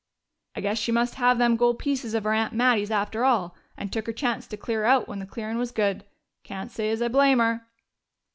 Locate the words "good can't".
5.71-6.71